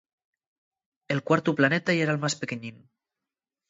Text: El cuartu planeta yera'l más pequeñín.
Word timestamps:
El 1.17 1.21
cuartu 1.29 1.55
planeta 1.61 1.99
yera'l 2.01 2.21
más 2.27 2.41
pequeñín. 2.43 2.85